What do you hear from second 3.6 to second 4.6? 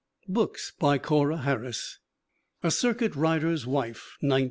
Wife, 1910.